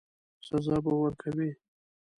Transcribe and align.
سزا 0.47 0.77
به 0.85 0.91
ورکوي. 1.01 1.51